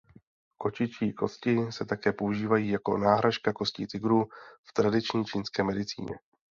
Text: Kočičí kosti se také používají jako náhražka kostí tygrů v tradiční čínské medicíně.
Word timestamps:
Kočičí 0.57 1.13
kosti 1.13 1.67
se 1.71 1.85
také 1.85 2.13
používají 2.13 2.69
jako 2.69 2.97
náhražka 2.97 3.53
kostí 3.53 3.87
tygrů 3.87 4.25
v 4.69 4.73
tradiční 4.73 5.25
čínské 5.25 5.63
medicíně. 5.63 6.15